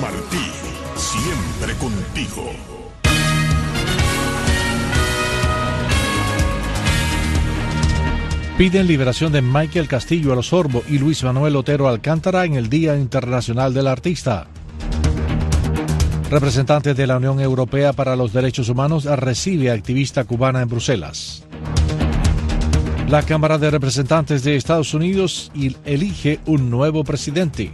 [0.00, 0.50] Martí,
[0.96, 2.50] siempre contigo.
[8.56, 12.96] Piden liberación de Michael Castillo El Osorbo y Luis Manuel Otero Alcántara en el Día
[12.96, 14.46] Internacional del Artista.
[16.30, 21.44] Representante de la Unión Europea para los Derechos Humanos recibe a activista cubana en Bruselas.
[23.08, 25.52] La Cámara de Representantes de Estados Unidos
[25.84, 27.70] elige un nuevo presidente.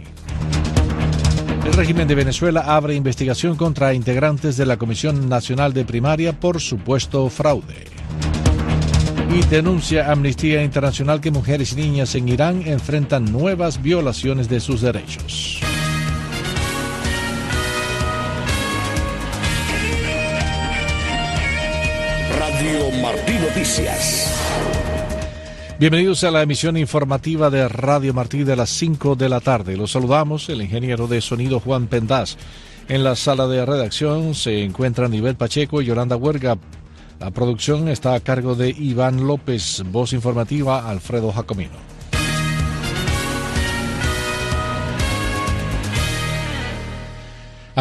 [1.65, 6.59] El régimen de Venezuela abre investigación contra integrantes de la Comisión Nacional de Primaria por
[6.59, 7.85] supuesto fraude.
[9.33, 14.81] Y denuncia Amnistía Internacional que mujeres y niñas en Irán enfrentan nuevas violaciones de sus
[14.81, 15.61] derechos.
[22.39, 24.90] Radio Martí Noticias.
[25.81, 29.75] Bienvenidos a la emisión informativa de Radio Martí de las 5 de la tarde.
[29.75, 32.37] Los saludamos, el ingeniero de sonido Juan Pendaz.
[32.87, 36.59] En la sala de redacción se encuentran Nivel Pacheco y Yolanda Huerga.
[37.19, 41.79] La producción está a cargo de Iván López, voz informativa Alfredo Jacomino.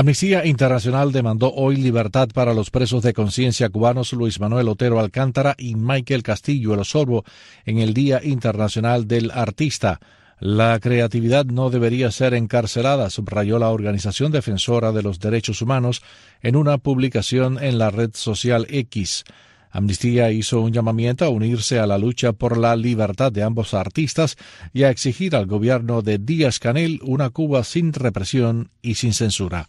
[0.00, 5.54] Amnistía Internacional demandó hoy libertad para los presos de conciencia cubanos Luis Manuel Otero Alcántara
[5.58, 7.22] y Michael Castillo El Osorbo
[7.66, 10.00] en el Día Internacional del Artista.
[10.38, 16.00] La creatividad no debería ser encarcelada, subrayó la organización defensora de los derechos humanos
[16.40, 19.24] en una publicación en la red social X.
[19.70, 24.36] Amnistía hizo un llamamiento a unirse a la lucha por la libertad de ambos artistas
[24.72, 29.66] y a exigir al gobierno de Díaz Canel una Cuba sin represión y sin censura.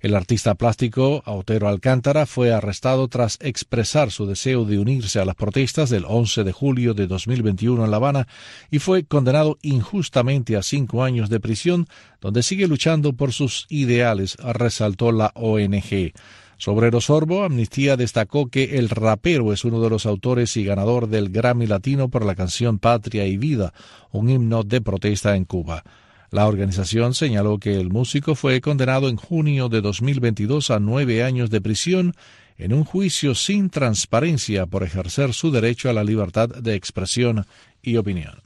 [0.00, 5.34] El artista plástico Otero Alcántara fue arrestado tras expresar su deseo de unirse a las
[5.34, 8.28] protestas del 11 de julio de 2021 en La Habana
[8.70, 11.86] y fue condenado injustamente a cinco años de prisión,
[12.20, 16.12] donde sigue luchando por sus ideales, resaltó la ONG.
[16.58, 21.08] Sobre el Sorbo, Amnistía destacó que el rapero es uno de los autores y ganador
[21.08, 23.74] del Grammy Latino por la canción Patria y Vida,
[24.10, 25.84] un himno de protesta en Cuba.
[26.30, 31.50] La organización señaló que el músico fue condenado en junio de 2022 a nueve años
[31.50, 32.14] de prisión
[32.56, 37.44] en un juicio sin transparencia por ejercer su derecho a la libertad de expresión
[37.82, 38.45] y opinión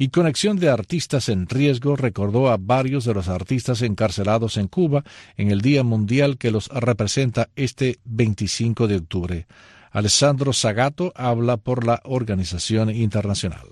[0.00, 5.04] y Conexión de Artistas en Riesgo recordó a varios de los artistas encarcelados en Cuba
[5.36, 9.46] en el Día Mundial que los representa este 25 de octubre.
[9.90, 13.66] Alessandro Sagato habla por la organización internacional.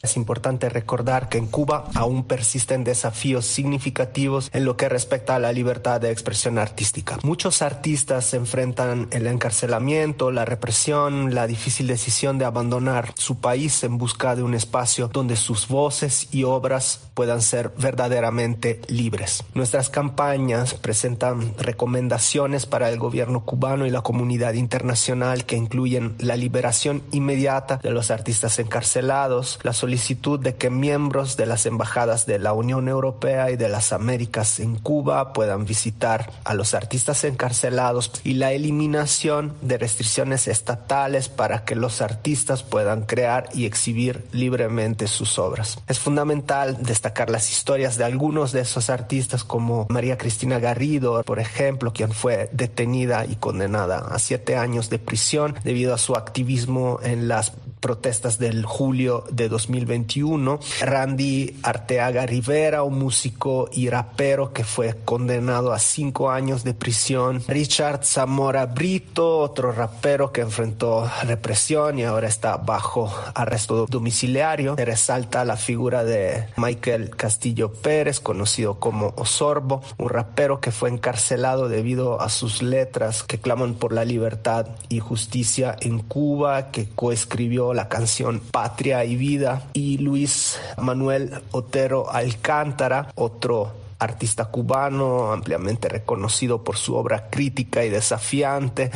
[0.00, 5.38] Es importante recordar que en Cuba aún persisten desafíos significativos en lo que respecta a
[5.40, 7.18] la libertad de expresión artística.
[7.24, 13.98] Muchos artistas enfrentan el encarcelamiento, la represión, la difícil decisión de abandonar su país en
[13.98, 19.42] busca de un espacio donde sus voces y obras puedan ser verdaderamente libres.
[19.54, 26.36] Nuestras campañas presentan recomendaciones para el gobierno cubano y la comunidad internacional que incluyen la
[26.36, 32.38] liberación inmediata de los artistas encarcelados, la solicitud de que miembros de las embajadas de
[32.38, 38.12] la Unión Europea y de las Américas en Cuba puedan visitar a los artistas encarcelados
[38.22, 45.06] y la eliminación de restricciones estatales para que los artistas puedan crear y exhibir libremente
[45.06, 45.78] sus obras.
[45.88, 51.38] Es fundamental destacar las historias de algunos de esos artistas como María Cristina Garrido, por
[51.38, 57.00] ejemplo, quien fue detenida y condenada a siete años de prisión debido a su activismo
[57.02, 60.60] en las protestas del julio de 2021.
[60.80, 67.42] Randy Arteaga Rivera, un músico y rapero que fue condenado a cinco años de prisión.
[67.48, 74.76] Richard Zamora Brito, otro rapero que enfrentó represión y ahora está bajo arresto domiciliario.
[74.76, 80.90] Se resalta la figura de Michael Castillo Pérez, conocido como Osorbo, un rapero que fue
[80.90, 86.88] encarcelado debido a sus letras que claman por la libertad y justicia en Cuba, que
[86.88, 95.88] coescribió la canción Patria y Vida y Luis Manuel Otero Alcántara, otro artista cubano ampliamente
[95.88, 98.90] reconocido por su obra crítica y desafiante.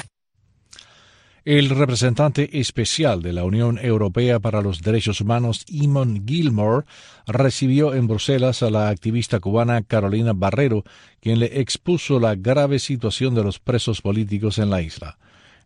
[1.45, 6.87] El representante especial de la Unión Europea para los Derechos Humanos, Eamon Gilmore,
[7.27, 10.85] recibió en Bruselas a la activista cubana Carolina Barrero,
[11.21, 15.19] quien le expuso la grave situación de los presos políticos en la isla.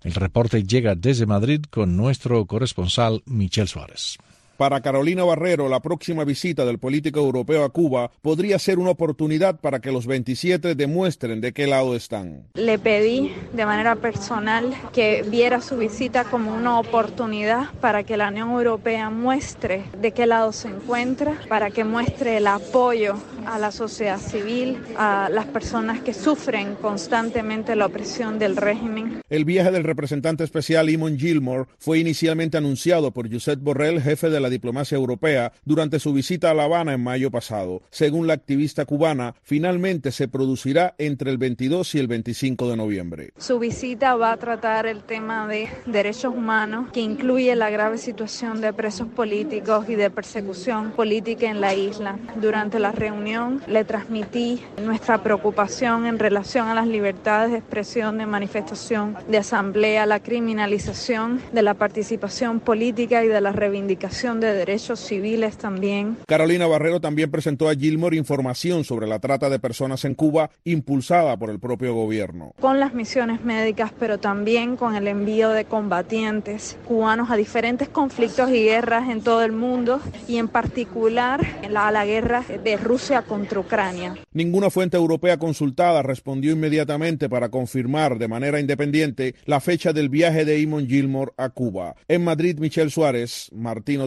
[0.02, 4.18] El reporte llega desde Madrid con nuestro corresponsal Michel Suárez.
[4.56, 9.60] Para Carolina Barrero, la próxima visita del político europeo a Cuba podría ser una oportunidad
[9.60, 12.44] para que los 27 demuestren de qué lado están.
[12.54, 18.28] Le pedí de manera personal que viera su visita como una oportunidad para que la
[18.28, 23.16] Unión Europea muestre de qué lado se encuentra, para que muestre el apoyo
[23.46, 29.20] a la sociedad civil, a las personas que sufren constantemente la opresión del régimen.
[29.28, 34.40] El viaje del representante especial Eamon Gilmore fue inicialmente anunciado por Josep Borrell, jefe de
[34.40, 37.82] la diplomacia europea, durante su visita a La Habana en mayo pasado.
[37.90, 43.30] Según la activista cubana, finalmente se producirá entre el 22 y el 25 de noviembre.
[43.38, 48.60] Su visita va a tratar el tema de derechos humanos, que incluye la grave situación
[48.60, 52.18] de presos políticos y de persecución política en la isla.
[52.36, 58.26] Durante la reunión le transmití nuestra preocupación en relación a las libertades de expresión, de
[58.26, 65.00] manifestación, de asamblea, la criminalización de la participación política y de la reivindicación de derechos
[65.00, 66.16] civiles también.
[66.26, 71.36] Carolina Barrero también presentó a Gilmore información sobre la trata de personas en Cuba impulsada
[71.36, 72.52] por el propio gobierno.
[72.60, 78.50] Con las misiones médicas, pero también con el envío de combatientes cubanos a diferentes conflictos
[78.50, 81.40] y guerras en todo el mundo y en particular
[81.76, 84.16] a la guerra de Rusia contra Ucrania.
[84.32, 90.44] Ninguna fuente europea consultada respondió inmediatamente para confirmar de manera independiente la fecha del viaje
[90.44, 91.94] de Eamon Gilmore a Cuba.
[92.08, 94.00] En Madrid, Michel Suárez, Martín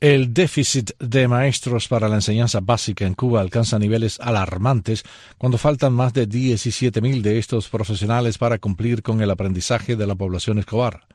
[0.00, 5.02] El déficit de maestros para la enseñanza básica en Cuba alcanza niveles alarmantes
[5.38, 10.14] cuando faltan más de 17.000 de estos profesionales para cumplir con el aprendizaje de la
[10.14, 11.06] población escolar.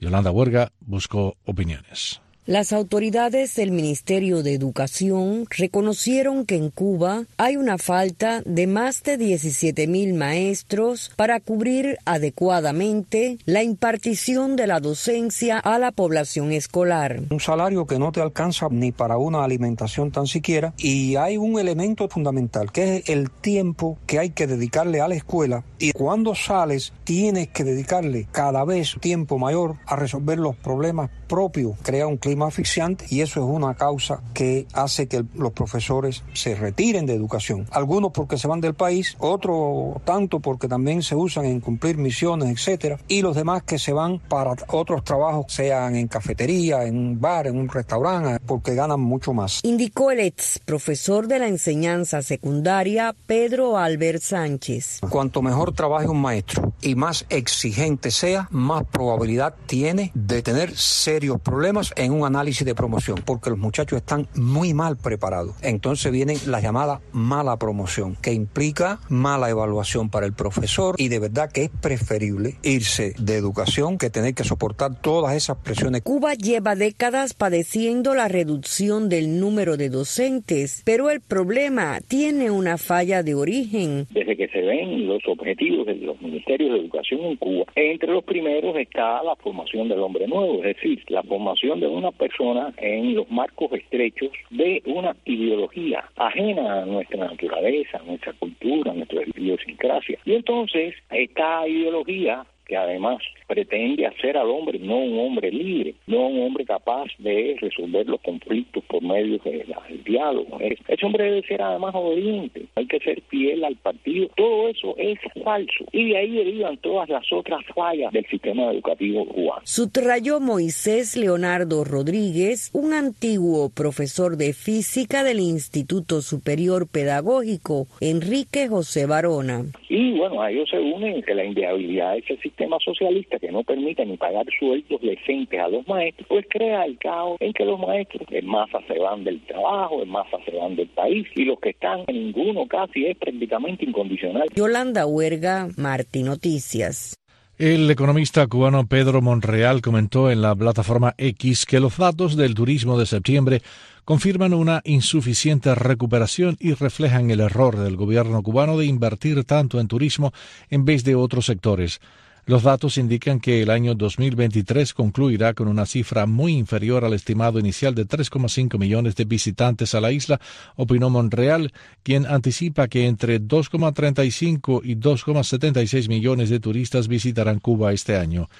[0.00, 2.23] Yolanda Huerga buscó opiniones.
[2.46, 9.02] Las autoridades del Ministerio de Educación reconocieron que en Cuba hay una falta de más
[9.02, 16.52] de 17 mil maestros para cubrir adecuadamente la impartición de la docencia a la población
[16.52, 17.22] escolar.
[17.30, 21.58] Un salario que no te alcanza ni para una alimentación tan siquiera y hay un
[21.58, 26.34] elemento fundamental que es el tiempo que hay que dedicarle a la escuela y cuando
[26.34, 32.18] sales tienes que dedicarle cada vez tiempo mayor a resolver los problemas propios, crea un
[32.18, 37.14] clima asfixiante y eso es una causa que hace que los profesores se retiren de
[37.14, 37.66] educación.
[37.70, 42.50] Algunos porque se van del país, otros tanto porque también se usan en cumplir misiones,
[42.50, 47.20] etcétera, y los demás que se van para otros trabajos, sean en cafetería, en un
[47.20, 49.60] bar, en un restaurante, porque ganan mucho más.
[49.62, 55.00] Indicó el ex profesor de la enseñanza secundaria, Pedro Albert Sánchez.
[55.08, 61.40] Cuanto mejor trabaje un maestro y más exigente sea, más probabilidad tiene de tener serios
[61.40, 65.54] problemas en un análisis de promoción, porque los muchachos están muy mal preparados.
[65.62, 71.18] Entonces viene la llamada mala promoción, que implica mala evaluación para el profesor y de
[71.18, 76.02] verdad que es preferible irse de educación que tener que soportar todas esas presiones.
[76.02, 82.78] Cuba lleva décadas padeciendo la reducción del número de docentes, pero el problema tiene una
[82.78, 84.06] falla de origen.
[84.10, 88.24] Desde que se ven los objetivos de los ministerios de educación en Cuba, entre los
[88.24, 93.14] primeros está la formación del hombre nuevo, es decir, la formación de una persona en
[93.14, 99.22] los marcos estrechos de una ideología ajena a nuestra naturaleza, a nuestra cultura, a nuestra
[99.36, 100.18] idiosincrasia.
[100.24, 106.26] Y entonces esta ideología que además pretende hacer al hombre no un hombre libre, no
[106.26, 110.58] un hombre capaz de resolver los conflictos por medio del diálogo.
[110.60, 114.28] Ese hombre debe ser además obediente, hay que ser fiel al partido.
[114.36, 119.26] Todo eso es falso y de ahí derivan todas las otras fallas del sistema educativo
[119.26, 119.62] cubano.
[119.64, 129.06] Sutrayó Moisés Leonardo Rodríguez, un antiguo profesor de física del Instituto Superior Pedagógico Enrique José
[129.06, 129.64] Barona.
[129.88, 132.54] Y bueno, a ellos se unen que la inviabilidad de ese sistema
[132.84, 137.36] socialista que no permite ni pagar sueldos decentes a los maestros, pues crea el caos
[137.40, 140.88] en que los maestros en masa se van del trabajo, en masa se van del
[140.88, 144.48] país y los que están en ninguno casi es prácticamente incondicional.
[144.54, 147.16] Yolanda Huerga, Martín Noticias.
[147.56, 152.98] El economista cubano Pedro Monreal comentó en la plataforma X que los datos del turismo
[152.98, 153.62] de septiembre
[154.04, 159.86] confirman una insuficiente recuperación y reflejan el error del gobierno cubano de invertir tanto en
[159.86, 160.32] turismo
[160.68, 162.00] en vez de otros sectores.
[162.46, 167.58] Los datos indican que el año 2023 concluirá con una cifra muy inferior al estimado
[167.58, 170.38] inicial de 3,5 millones de visitantes a la isla,
[170.76, 171.72] opinó Monreal,
[172.02, 178.50] quien anticipa que entre 2,35 y 2,76 millones de turistas visitarán Cuba este año.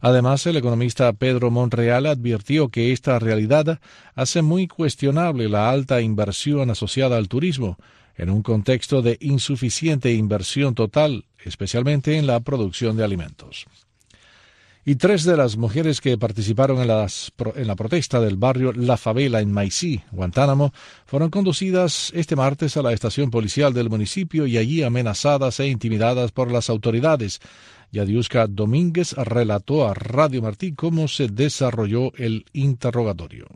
[0.00, 3.78] Además, el economista Pedro Monreal advirtió que esta realidad
[4.14, 7.76] hace muy cuestionable la alta inversión asociada al turismo,
[8.16, 13.66] en un contexto de insuficiente inversión total, especialmente en la producción de alimentos.
[14.86, 19.50] y tres de las mujeres que participaron en, la protesta del barrio La Favela en
[19.50, 20.74] Maicí, Guantánamo,
[21.06, 26.32] fueron conducidas este martes a la estación policial del municipio y allí amenazadas e intimidadas
[26.32, 27.40] por las autoridades.
[27.92, 33.46] Yadiuska Domínguez relató a Radio Martí cómo se desarrolló el interrogatorio.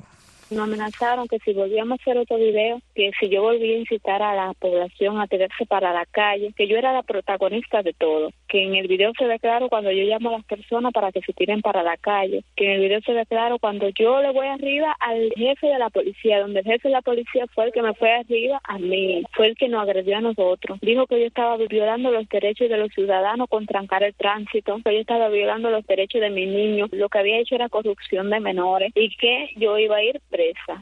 [0.51, 4.23] Nos amenazaron que si volvíamos a hacer otro video, que si yo volvía a incitar
[4.23, 8.31] a la población a tirarse para la calle, que yo era la protagonista de todo,
[8.49, 11.21] que en el video se ve claro cuando yo llamo a las personas para que
[11.21, 14.33] se tiren para la calle, que en el video se ve claro cuando yo le
[14.33, 17.73] voy arriba al jefe de la policía, donde el jefe de la policía fue el
[17.73, 20.79] que me fue arriba a mí, fue el que nos agredió a nosotros.
[20.81, 24.95] Dijo que yo estaba violando los derechos de los ciudadanos con trancar el tránsito, que
[24.95, 28.41] yo estaba violando los derechos de mis niños, lo que había hecho era corrupción de
[28.41, 30.21] menores y que yo iba a ir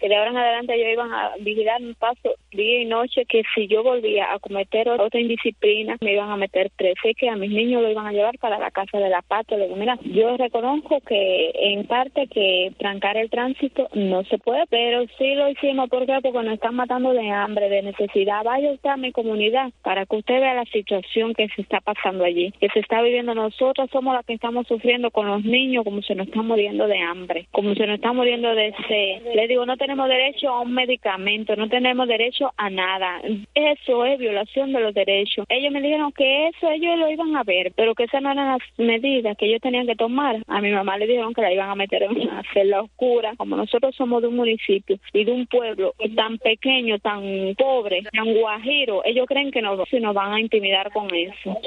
[0.01, 3.43] que de ahora en adelante ellos iban a vigilar un paso día y noche, que
[3.55, 7.37] si yo volvía a cometer otra indisciplina, me iban a meter presa y que a
[7.37, 9.57] mis niños lo iban a llevar para la casa de la pata.
[9.57, 14.65] Le digo, mira, yo reconozco que en parte que trancar el tránsito no se puede,
[14.69, 15.89] pero sí lo hicimos.
[15.89, 18.45] Porque nos están matando de hambre, de necesidad.
[18.45, 22.25] Vaya usted a mi comunidad para que usted vea la situación que se está pasando
[22.25, 23.35] allí, que se está viviendo.
[23.35, 26.99] Nosotros somos las que estamos sufriendo con los niños como se nos están muriendo de
[26.99, 31.57] hambre, como se nos están muriendo de sed digo, no tenemos derecho a un medicamento,
[31.57, 33.21] no tenemos derecho a nada.
[33.55, 35.47] Eso es violación de los derechos.
[35.49, 38.59] Ellos me dijeron que eso ellos lo iban a ver, pero que esas no eran
[38.59, 40.37] las medidas que ellos tenían que tomar.
[40.47, 43.35] A mi mamá le dijeron que la iban a meter en una celda oscura.
[43.37, 48.35] Como nosotros somos de un municipio y de un pueblo tan pequeño, tan pobre, tan
[48.35, 51.59] guajiro, ellos creen que nos, nos van a intimidar con eso.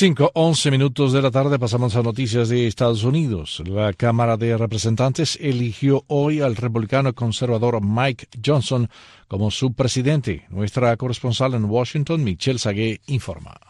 [0.00, 3.62] 5, 11 minutos de la tarde pasamos a noticias de Estados Unidos.
[3.66, 8.88] La Cámara de Representantes eligió hoy al republicano conservador Mike Johnson
[9.28, 10.46] como su presidente.
[10.48, 13.60] Nuestra corresponsal en Washington, Michelle Sagué, informa.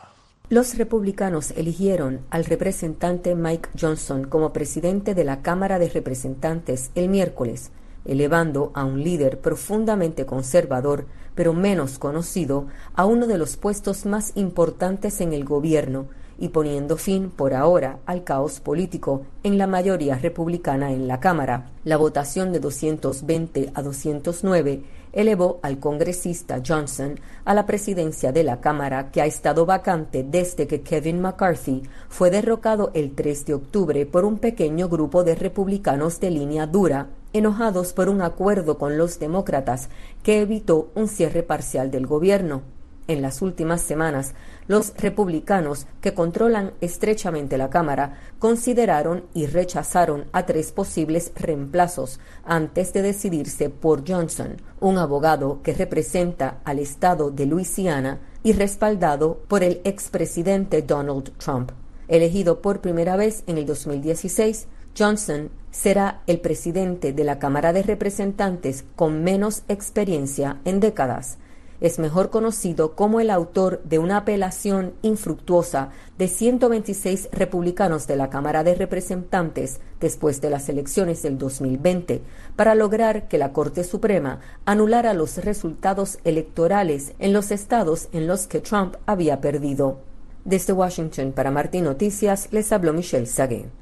[0.51, 7.09] Los republicanos eligieron al representante Mike Johnson como presidente de la Cámara de Representantes el
[7.09, 7.73] miércoles,
[8.05, 14.33] elevando a un líder profundamente conservador pero menos conocido, a uno de los puestos más
[14.37, 16.07] importantes en el gobierno
[16.41, 21.71] y poniendo fin por ahora al caos político en la mayoría republicana en la Cámara.
[21.85, 24.83] La votación de 220 a 209
[25.13, 30.67] elevó al congresista Johnson a la presidencia de la Cámara que ha estado vacante desde
[30.67, 36.21] que Kevin McCarthy fue derrocado el 3 de octubre por un pequeño grupo de republicanos
[36.21, 39.89] de línea dura enojados por un acuerdo con los demócratas
[40.23, 42.63] que evitó un cierre parcial del gobierno.
[43.09, 44.35] En las últimas semanas,
[44.69, 52.93] los republicanos que controlan estrechamente la Cámara consideraron y rechazaron a tres posibles reemplazos antes
[52.93, 59.65] de decidirse por Johnson, un abogado que representa al estado de Luisiana y respaldado por
[59.65, 61.73] el expresidente Donald Trump.
[62.07, 67.83] Elegido por primera vez en el 2016, Johnson será el presidente de la Cámara de
[67.83, 71.39] Representantes con menos experiencia en décadas
[71.81, 78.31] es mejor conocido como el autor de una apelación infructuosa de 126 republicanos de la
[78.31, 82.23] Cámara de Representantes después de las elecciones del 2020
[82.57, 88.47] para lograr que la Corte Suprema anulara los resultados electorales en los estados en los
[88.47, 89.99] que Trump había perdido.
[90.45, 93.80] Desde Washington para Martín Noticias les habló Michelle Sagué.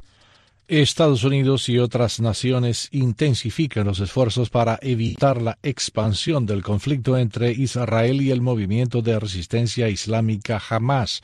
[0.69, 7.53] Estados Unidos y otras naciones intensifican los esfuerzos para evitar la expansión del conflicto entre
[7.53, 11.23] Israel y el movimiento de resistencia islámica Hamas.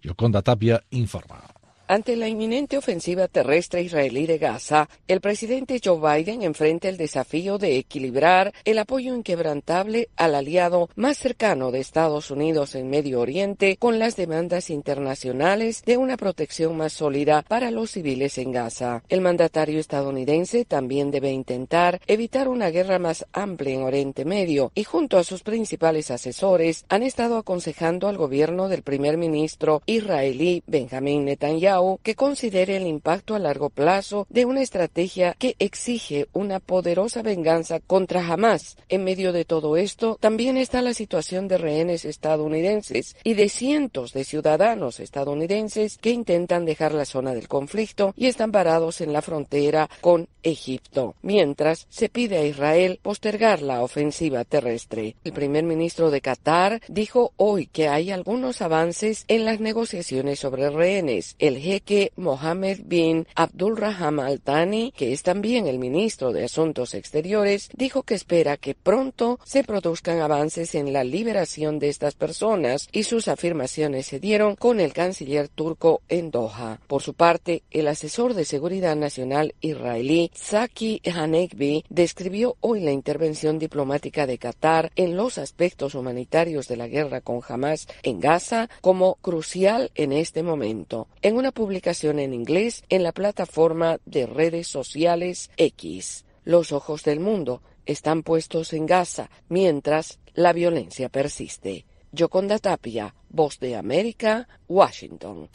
[0.00, 1.61] Yoconda Tapia informa.
[1.92, 7.58] Ante la inminente ofensiva terrestre israelí de Gaza, el presidente Joe Biden enfrenta el desafío
[7.58, 13.76] de equilibrar el apoyo inquebrantable al aliado más cercano de Estados Unidos en Medio Oriente
[13.76, 19.02] con las demandas internacionales de una protección más sólida para los civiles en Gaza.
[19.10, 24.84] El mandatario estadounidense también debe intentar evitar una guerra más amplia en Oriente Medio y
[24.84, 31.26] junto a sus principales asesores han estado aconsejando al gobierno del primer ministro israelí Benjamin
[31.26, 37.22] Netanyahu que considere el impacto a largo plazo de una estrategia que exige una poderosa
[37.22, 38.76] venganza contra Hamas.
[38.88, 44.12] En medio de todo esto, también está la situación de rehenes estadounidenses y de cientos
[44.12, 49.22] de ciudadanos estadounidenses que intentan dejar la zona del conflicto y están parados en la
[49.22, 55.16] frontera con Egipto, mientras se pide a Israel postergar la ofensiva terrestre.
[55.24, 60.68] El primer ministro de Qatar dijo hoy que hay algunos avances en las negociaciones sobre
[60.70, 61.36] rehenes.
[61.62, 67.70] Jeque Mohammed bin Abdul Rahman Al Thani, que es también el ministro de Asuntos Exteriores,
[67.74, 73.04] dijo que espera que pronto se produzcan avances en la liberación de estas personas y
[73.04, 76.80] sus afirmaciones se dieron con el canciller turco en Doha.
[76.86, 83.58] Por su parte, el asesor de seguridad nacional israelí Saki Hanekbi describió hoy la intervención
[83.58, 89.14] diplomática de Qatar en los aspectos humanitarios de la guerra con Hamas en Gaza como
[89.16, 91.06] crucial en este momento.
[91.22, 96.24] En una publicación en inglés en la plataforma de redes sociales X.
[96.44, 101.86] Los ojos del mundo están puestos en Gaza mientras la violencia persiste.
[102.10, 105.48] Yoconda Tapia, Voz de América, Washington.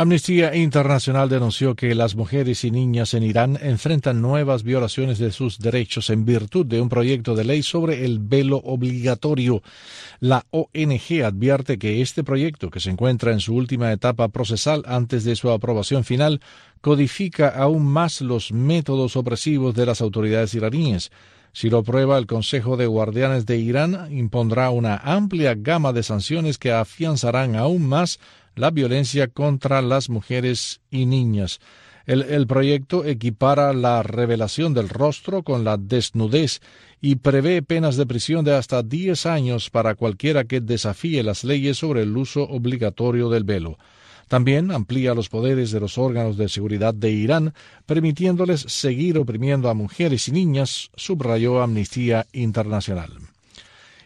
[0.00, 5.58] Amnistía Internacional denunció que las mujeres y niñas en Irán enfrentan nuevas violaciones de sus
[5.58, 9.62] derechos en virtud de un proyecto de ley sobre el velo obligatorio.
[10.18, 15.22] La ONG advierte que este proyecto, que se encuentra en su última etapa procesal antes
[15.24, 16.40] de su aprobación final,
[16.80, 21.10] codifica aún más los métodos opresivos de las autoridades iraníes.
[21.52, 26.58] Si lo aprueba, el Consejo de Guardianes de Irán impondrá una amplia gama de sanciones
[26.58, 28.20] que afianzarán aún más
[28.54, 31.60] la violencia contra las mujeres y niñas.
[32.06, 36.60] El, proyecto equipara la revelación del rostro con la desnudez
[37.00, 41.78] y prevé penas de prisión de hasta 10 años para cualquiera que desafíe las leyes
[41.78, 43.78] sobre el uso obligatorio del velo.
[44.30, 47.52] También amplía los poderes de los órganos de seguridad de Irán,
[47.84, 53.10] permitiéndoles seguir oprimiendo a mujeres y niñas, subrayó Amnistía Internacional.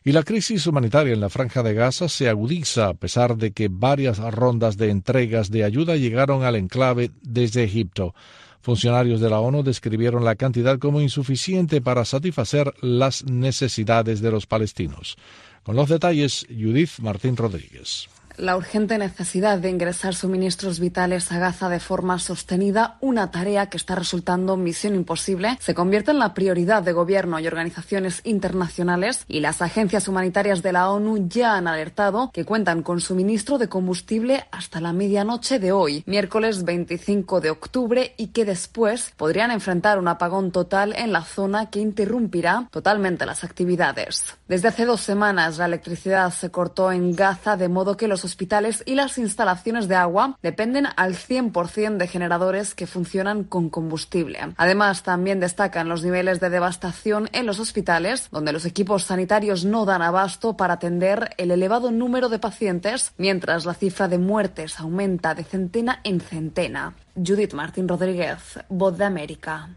[0.02, 3.69] Y la crisis humanitaria en la franja de Gaza se agudiza a pesar de que
[3.71, 8.14] varias rondas de entregas de ayuda llegaron al enclave desde Egipto.
[8.62, 14.47] Funcionarios de la ONU describieron la cantidad como insuficiente para satisfacer las necesidades de los
[14.47, 15.19] palestinos.
[15.64, 21.69] Con los detalles, Judith Martín Rodríguez la urgente necesidad de ingresar suministros vitales a Gaza
[21.69, 26.83] de forma sostenida, una tarea que está resultando misión imposible, se convierte en la prioridad
[26.83, 32.31] de gobierno y organizaciones internacionales y las agencias humanitarias de la ONU ya han alertado
[32.33, 38.14] que cuentan con suministro de combustible hasta la medianoche de hoy, miércoles 25 de octubre,
[38.17, 43.45] y que después podrían enfrentar un apagón total en la zona que interrumpirá totalmente las
[43.45, 44.35] actividades.
[44.49, 48.83] Desde hace dos semanas la electricidad se cortó en Gaza de modo que los hospitales
[48.87, 54.38] y las instalaciones de agua dependen al 100% de generadores que funcionan con combustible.
[54.57, 59.85] Además, también destacan los niveles de devastación en los hospitales, donde los equipos sanitarios no
[59.85, 65.35] dan abasto para atender el elevado número de pacientes, mientras la cifra de muertes aumenta
[65.35, 66.94] de centena en centena.
[67.14, 69.70] Judith Martín Rodríguez, Voz de América.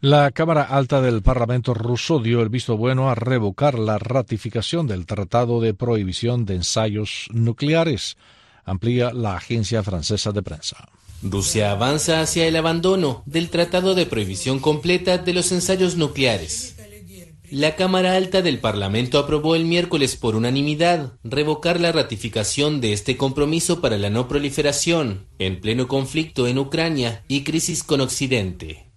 [0.00, 5.06] La Cámara Alta del Parlamento ruso dio el visto bueno a revocar la ratificación del
[5.06, 8.16] Tratado de Prohibición de Ensayos Nucleares,
[8.64, 10.88] amplía la agencia francesa de prensa.
[11.20, 16.76] Rusia avanza hacia el abandono del Tratado de Prohibición Completa de los Ensayos Nucleares.
[17.50, 23.16] La Cámara Alta del Parlamento aprobó el miércoles por unanimidad revocar la ratificación de este
[23.16, 28.87] compromiso para la no proliferación en pleno conflicto en Ucrania y crisis con Occidente.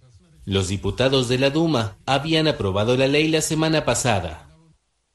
[0.44, 4.48] Los diputados de la Duma habían aprobado la ley la semana pasada.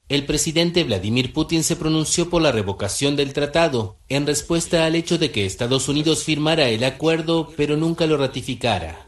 [0.08, 5.18] El presidente Vladimir Putin se pronunció por la revocación del tratado en respuesta al hecho
[5.18, 9.07] de que Estados Unidos firmara el acuerdo pero nunca lo ratificara.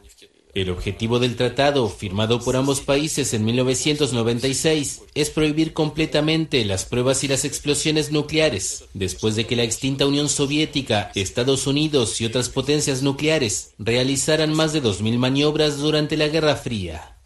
[0.52, 7.22] El objetivo del tratado, firmado por ambos países en 1996, es prohibir completamente las pruebas
[7.22, 12.48] y las explosiones nucleares, después de que la extinta Unión Soviética, Estados Unidos y otras
[12.48, 17.16] potencias nucleares realizaran más de 2.000 maniobras durante la Guerra Fría.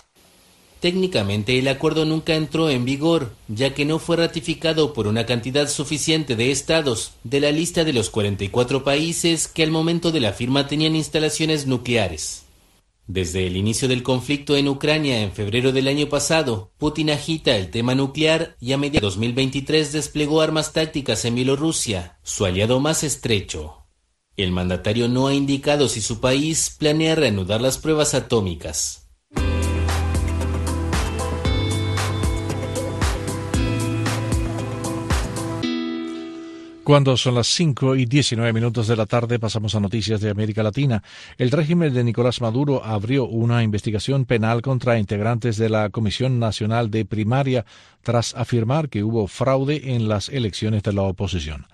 [0.80, 5.66] Técnicamente el acuerdo nunca entró en vigor, ya que no fue ratificado por una cantidad
[5.66, 10.34] suficiente de estados de la lista de los 44 países que al momento de la
[10.34, 12.43] firma tenían instalaciones nucleares.
[13.06, 17.70] Desde el inicio del conflicto en Ucrania en febrero del año pasado, Putin agita el
[17.70, 23.04] tema nuclear y a mediados de 2023 desplegó armas tácticas en Bielorrusia, su aliado más
[23.04, 23.84] estrecho.
[24.36, 29.03] El mandatario no ha indicado si su país planea reanudar las pruebas atómicas.
[36.84, 40.62] Cuando son las 5 y 19 minutos de la tarde pasamos a noticias de América
[40.62, 41.02] Latina.
[41.38, 46.90] El régimen de Nicolás Maduro abrió una investigación penal contra integrantes de la Comisión Nacional
[46.90, 47.64] de Primaria
[48.02, 51.64] tras afirmar que hubo fraude en las elecciones de la oposición.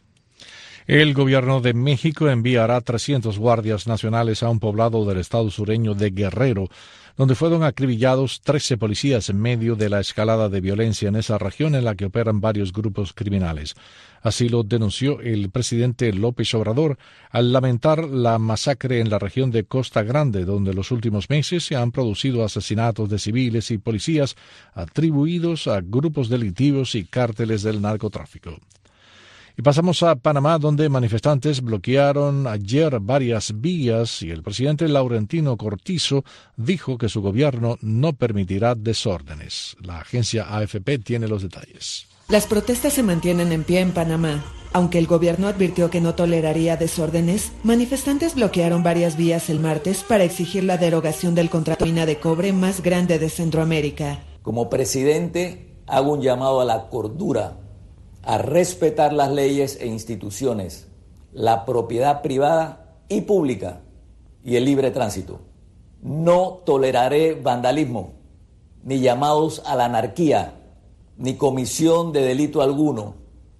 [0.87, 6.11] El gobierno de México enviará 300 guardias nacionales a un poblado del estado sureño de
[6.11, 6.69] Guerrero,
[7.17, 11.73] donde fueron acribillados 13 policías en medio de la escalada de violencia en esa región
[11.73, 13.73] en la que operan varios grupos criminales.
[14.21, 16.99] Así lo denunció el presidente López Obrador
[17.31, 21.75] al lamentar la masacre en la región de Costa Grande, donde los últimos meses se
[21.75, 24.35] han producido asesinatos de civiles y policías
[24.75, 28.59] atribuidos a grupos delictivos y cárteles del narcotráfico.
[29.57, 36.25] Y pasamos a Panamá, donde manifestantes bloquearon ayer varias vías y el presidente Laurentino Cortizo
[36.57, 39.77] dijo que su gobierno no permitirá desórdenes.
[39.81, 42.07] La agencia AFP tiene los detalles.
[42.27, 44.43] Las protestas se mantienen en pie en Panamá.
[44.73, 50.25] Aunque el gobierno advirtió que no toleraría desórdenes, manifestantes bloquearon varias vías el martes para
[50.25, 54.19] exigir la derogación del contrato de mina de cobre más grande de Centroamérica.
[54.41, 57.57] Como presidente, hago un llamado a la cordura,
[58.25, 60.87] a respetar las leyes e instituciones,
[61.31, 63.81] la propiedad privada y pública
[64.43, 65.39] y el libre tránsito.
[66.01, 68.13] No toleraré vandalismo
[68.83, 70.61] ni llamados a la anarquía
[71.17, 73.15] ni comisión de delito alguno,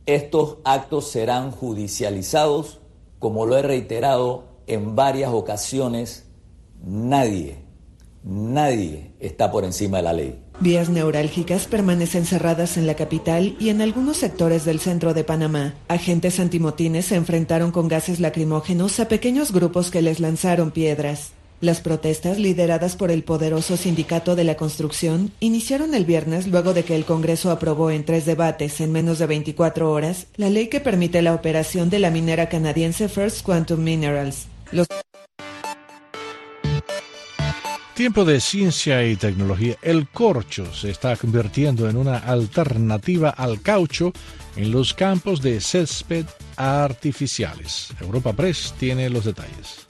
[0.05, 2.79] estos actos serán judicializados,
[3.19, 6.27] como lo he reiterado en varias ocasiones,
[6.83, 7.63] nadie,
[8.23, 10.44] nadie está por encima de la ley.
[10.59, 15.73] Vías neurálgicas permanecen cerradas en la capital y en algunos sectores del centro de Panamá.
[15.89, 21.31] Agentes antimotines se enfrentaron con gases lacrimógenos a pequeños grupos que les lanzaron piedras.
[21.61, 26.83] Las protestas, lideradas por el poderoso sindicato de la construcción, iniciaron el viernes luego de
[26.83, 30.79] que el Congreso aprobó en tres debates en menos de 24 horas la ley que
[30.79, 34.47] permite la operación de la minera canadiense First Quantum Minerals.
[37.95, 39.77] Tiempo de ciencia y tecnología.
[39.81, 44.11] El corcho se está convirtiendo en una alternativa al caucho
[44.57, 46.25] en los campos de césped
[46.57, 47.93] artificiales.
[48.01, 49.84] Europa Press tiene los detalles.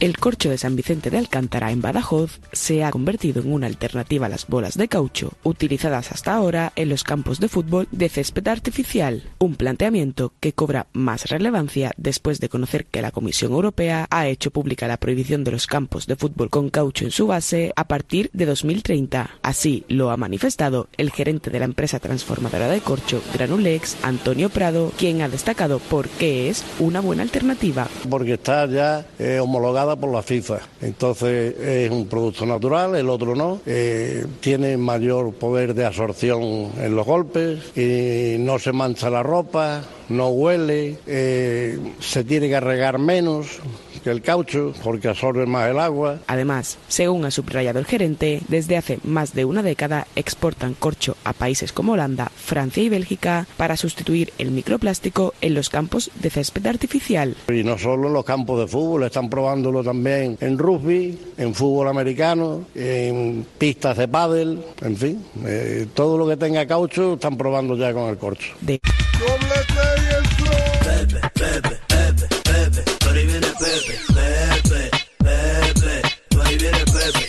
[0.00, 4.26] El corcho de San Vicente de Alcántara en Badajoz se ha convertido en una alternativa
[4.26, 8.46] a las bolas de caucho utilizadas hasta ahora en los campos de fútbol de césped
[8.46, 14.28] artificial, un planteamiento que cobra más relevancia después de conocer que la Comisión Europea ha
[14.28, 17.88] hecho pública la prohibición de los campos de fútbol con caucho en su base a
[17.88, 19.30] partir de 2030.
[19.42, 24.92] Así lo ha manifestado el gerente de la empresa transformadora de corcho Granulex, Antonio Prado,
[24.96, 27.88] quien ha destacado por qué es una buena alternativa.
[28.08, 30.58] Porque está ya eh, homologado por la FIFA.
[30.80, 33.60] Entonces es un producto natural, el otro no.
[33.66, 39.82] Eh, tiene mayor poder de absorción en los golpes y no se mancha la ropa,
[40.08, 43.60] no huele, eh, se tiene que regar menos
[43.98, 46.20] que el caucho porque absorbe más el agua.
[46.26, 51.32] Además, según ha subrayado el gerente, desde hace más de una década exportan corcho a
[51.32, 56.66] países como Holanda, Francia y Bélgica para sustituir el microplástico en los campos de césped
[56.66, 57.36] artificial.
[57.48, 61.88] Y no solo en los campos de fútbol, están probándolo también en rugby, en fútbol
[61.88, 67.76] americano, en pistas de pádel, en fin, eh, todo lo que tenga caucho están probando
[67.76, 68.54] ya con el corcho.
[68.60, 68.80] De...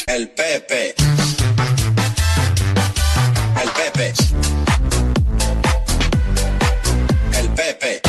[0.07, 0.95] El Pepe.
[3.63, 4.13] El Pepe.
[7.33, 8.01] El Pepe.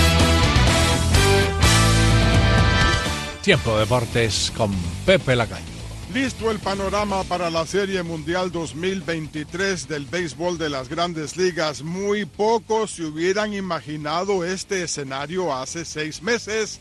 [3.43, 4.75] Tiempo de deportes con
[5.07, 5.80] Pepe Lacaño.
[6.15, 11.83] Listo el panorama para la Serie Mundial 2023 del béisbol de las grandes ligas.
[11.83, 16.81] Muy pocos se hubieran imaginado este escenario hace seis meses.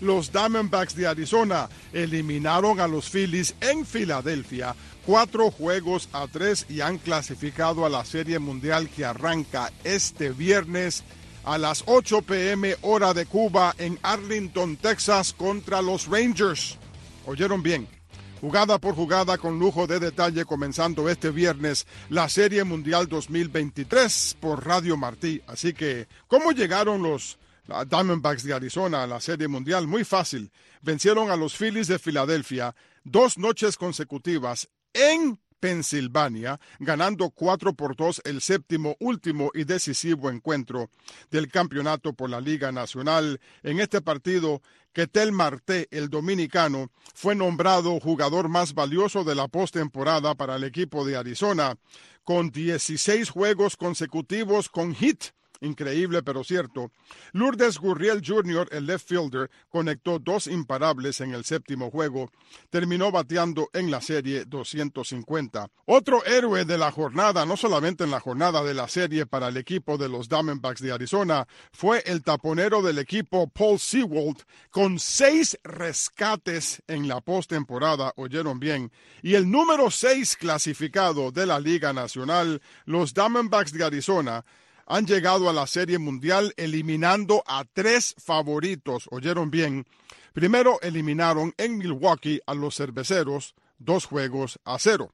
[0.00, 6.80] Los Diamondbacks de Arizona eliminaron a los Phillies en Filadelfia cuatro juegos a tres y
[6.80, 11.04] han clasificado a la Serie Mundial que arranca este viernes
[11.44, 16.78] a las 8 pm hora de Cuba en Arlington, Texas contra los Rangers.
[17.26, 17.99] ¿Oyeron bien?
[18.40, 24.66] Jugada por jugada con lujo de detalle comenzando este viernes la Serie Mundial 2023 por
[24.66, 25.42] Radio Martí.
[25.46, 27.38] Así que, ¿cómo llegaron los
[27.86, 29.86] Diamondbacks de Arizona a la Serie Mundial?
[29.86, 30.50] Muy fácil.
[30.80, 32.74] Vencieron a los Phillies de Filadelfia
[33.04, 40.90] dos noches consecutivas en Pensilvania, ganando 4 por 2 el séptimo, último y decisivo encuentro
[41.30, 43.38] del campeonato por la Liga Nacional.
[43.62, 50.34] En este partido, Ketel Marte, el dominicano, fue nombrado jugador más valioso de la postemporada
[50.34, 51.76] para el equipo de Arizona,
[52.24, 55.26] con 16 juegos consecutivos con hit
[55.60, 56.90] Increíble pero cierto.
[57.32, 62.30] Lourdes Gurriel Jr., el left fielder, conectó dos imparables en el séptimo juego.
[62.70, 65.68] Terminó bateando en la serie 250.
[65.86, 69.56] Otro héroe de la jornada, no solamente en la jornada de la serie para el
[69.56, 75.58] equipo de los Diamondbacks de Arizona, fue el taponero del equipo Paul Sewald con seis
[75.62, 78.90] rescates en la postemporada, oyeron bien.
[79.22, 84.44] Y el número seis clasificado de la Liga Nacional, los Diamondbacks de Arizona,
[84.90, 89.06] han llegado a la Serie Mundial eliminando a tres favoritos.
[89.12, 89.86] ¿Oyeron bien?
[90.32, 95.12] Primero eliminaron en Milwaukee a los cerveceros, dos juegos a cero.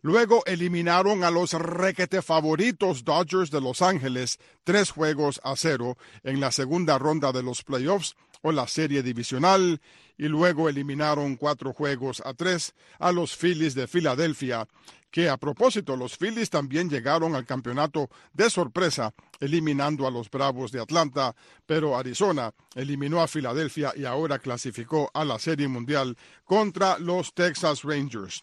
[0.00, 6.38] Luego eliminaron a los requete favoritos Dodgers de Los Ángeles, tres juegos a cero en
[6.38, 9.80] la segunda ronda de los playoffs o la serie divisional.
[10.16, 14.68] Y luego eliminaron cuatro juegos a tres a los Phillies de Filadelfia,
[15.16, 20.72] que a propósito los Phillies también llegaron al campeonato de sorpresa, eliminando a los Bravos
[20.72, 26.98] de Atlanta, pero Arizona eliminó a Filadelfia y ahora clasificó a la Serie Mundial contra
[26.98, 28.42] los Texas Rangers.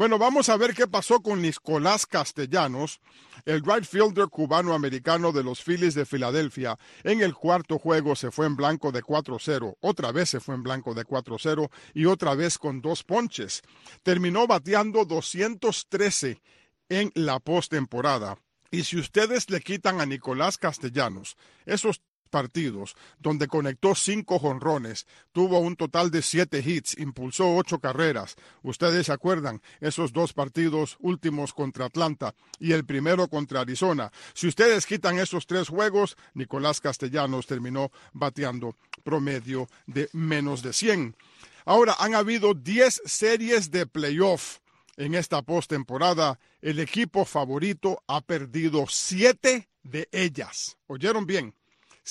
[0.00, 3.02] Bueno, vamos a ver qué pasó con Nicolás Castellanos,
[3.44, 6.78] el right fielder cubano-americano de los Phillies de Filadelfia.
[7.04, 10.62] En el cuarto juego se fue en blanco de 4-0, otra vez se fue en
[10.62, 13.60] blanco de 4-0 y otra vez con dos ponches.
[14.02, 16.40] Terminó bateando 213
[16.88, 18.38] en la postemporada.
[18.70, 21.36] Y si ustedes le quitan a Nicolás Castellanos
[21.66, 28.36] esos partidos, donde conectó cinco jonrones, tuvo un total de siete hits, impulsó ocho carreras.
[28.62, 34.10] Ustedes se acuerdan, esos dos partidos últimos contra Atlanta y el primero contra Arizona.
[34.32, 41.16] Si ustedes quitan esos tres juegos, Nicolás Castellanos terminó bateando promedio de menos de 100.
[41.64, 44.58] Ahora han habido 10 series de playoff.
[44.96, 50.76] En esta postemporada, el equipo favorito ha perdido siete de ellas.
[50.86, 51.54] ¿Oyeron bien?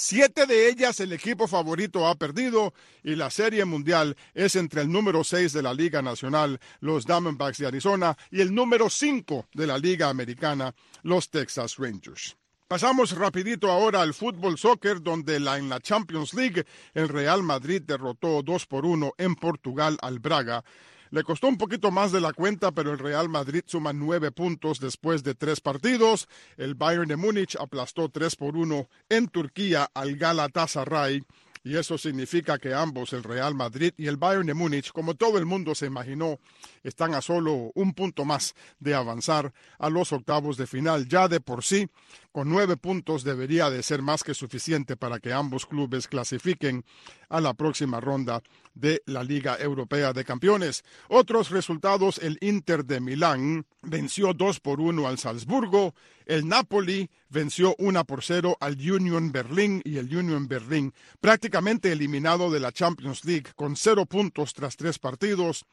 [0.02, 4.90] Siete de ellas el equipo favorito ha perdido y la Serie Mundial es entre el
[4.90, 9.68] número 6 de la Liga Nacional, los Diamondbacks de Arizona, y el número 5 de
[9.68, 12.38] la Liga Americana, los Texas Rangers.
[12.70, 18.42] Pasamos rapidito ahora al fútbol soccer, donde en la Champions League el Real Madrid derrotó
[18.42, 20.64] 2 por 1 en Portugal al Braga.
[21.12, 24.80] Le costó un poquito más de la cuenta, pero el Real Madrid suma nueve puntos
[24.80, 26.28] después de tres partidos.
[26.56, 31.24] El Bayern de Múnich aplastó tres por uno en Turquía al Galatasaray.
[31.62, 35.38] Y eso significa que ambos, el Real Madrid y el Bayern de Múnich, como todo
[35.38, 36.40] el mundo se imaginó,
[36.84, 41.08] están a solo un punto más de avanzar a los octavos de final.
[41.10, 41.90] Ya de por sí,
[42.32, 46.86] con nueve puntos debería de ser más que suficiente para que ambos clubes clasifiquen
[47.30, 48.42] a la próxima ronda
[48.74, 50.84] de la Liga Europea de Campeones.
[51.08, 55.94] Otros resultados, el Inter de Milán venció 2 por 1 al Salzburgo,
[56.26, 62.52] el Napoli venció 1 por 0 al Union Berlin y el Union Berlin prácticamente eliminado
[62.52, 65.66] de la Champions League con cero puntos tras tres partidos.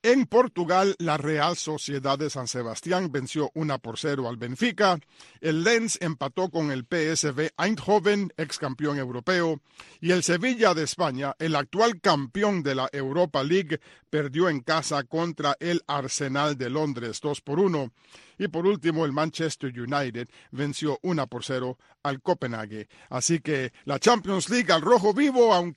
[0.00, 5.00] En Portugal, la Real Sociedad de San Sebastián venció 1 por 0 al Benfica.
[5.40, 9.60] El Lens empató con el PSV Eindhoven, ex campeón europeo.
[10.00, 15.02] Y el Sevilla de España, el actual campeón de la Europa League, perdió en casa
[15.02, 17.90] contra el Arsenal de Londres 2 por 1.
[18.38, 22.88] Y por último, el Manchester United venció 1 por 0 al Copenhague.
[23.10, 25.76] Así que la Champions League al rojo vivo, aunque